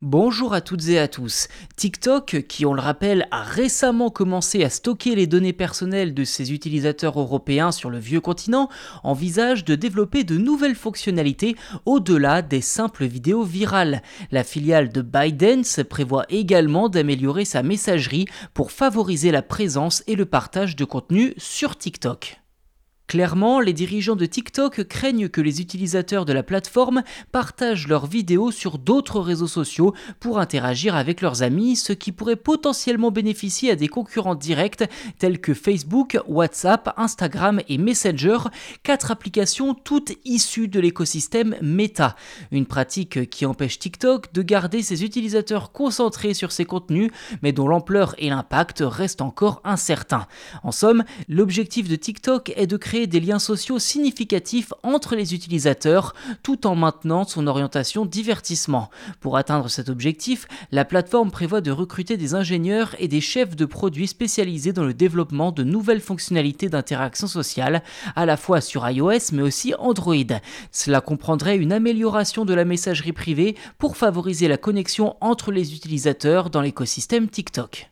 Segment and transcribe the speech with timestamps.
[0.00, 1.48] Bonjour à toutes et à tous.
[1.74, 6.52] TikTok, qui on le rappelle a récemment commencé à stocker les données personnelles de ses
[6.52, 8.68] utilisateurs européens sur le vieux continent,
[9.02, 14.02] envisage de développer de nouvelles fonctionnalités au-delà des simples vidéos virales.
[14.30, 20.26] La filiale de ByteDance prévoit également d'améliorer sa messagerie pour favoriser la présence et le
[20.26, 22.40] partage de contenu sur TikTok.
[23.08, 27.02] Clairement, les dirigeants de TikTok craignent que les utilisateurs de la plateforme
[27.32, 32.36] partagent leurs vidéos sur d'autres réseaux sociaux pour interagir avec leurs amis, ce qui pourrait
[32.36, 34.84] potentiellement bénéficier à des concurrents directs
[35.18, 38.40] tels que Facebook, WhatsApp, Instagram et Messenger,
[38.82, 42.14] quatre applications toutes issues de l'écosystème Meta.
[42.52, 47.68] Une pratique qui empêche TikTok de garder ses utilisateurs concentrés sur ses contenus, mais dont
[47.68, 50.26] l'ampleur et l'impact restent encore incertains.
[50.62, 56.14] En somme, l'objectif de TikTok est de créer des liens sociaux significatifs entre les utilisateurs
[56.42, 58.90] tout en maintenant son orientation divertissement.
[59.20, 63.64] Pour atteindre cet objectif, la plateforme prévoit de recruter des ingénieurs et des chefs de
[63.64, 67.82] produits spécialisés dans le développement de nouvelles fonctionnalités d'interaction sociale,
[68.16, 70.14] à la fois sur iOS mais aussi Android.
[70.72, 76.50] Cela comprendrait une amélioration de la messagerie privée pour favoriser la connexion entre les utilisateurs
[76.50, 77.90] dans l'écosystème TikTok.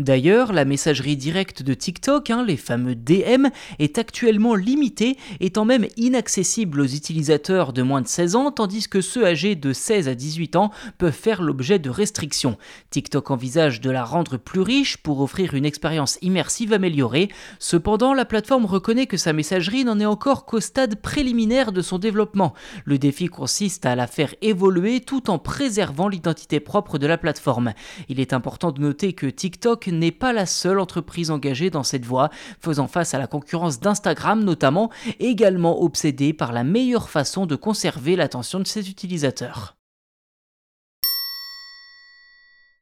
[0.00, 3.46] D'ailleurs, la messagerie directe de TikTok, hein, les fameux DM,
[3.78, 9.00] est actuellement limitée, étant même inaccessible aux utilisateurs de moins de 16 ans, tandis que
[9.00, 12.58] ceux âgés de 16 à 18 ans peuvent faire l'objet de restrictions.
[12.90, 17.28] TikTok envisage de la rendre plus riche pour offrir une expérience immersive améliorée.
[17.60, 22.00] Cependant, la plateforme reconnaît que sa messagerie n'en est encore qu'au stade préliminaire de son
[22.00, 22.54] développement.
[22.84, 27.74] Le défi consiste à la faire évoluer tout en préservant l'identité propre de la plateforme.
[28.08, 32.04] Il est important de noter que TikTok n'est pas la seule entreprise engagée dans cette
[32.04, 34.90] voie, faisant face à la concurrence d'Instagram notamment,
[35.20, 39.76] également obsédée par la meilleure façon de conserver l'attention de ses utilisateurs.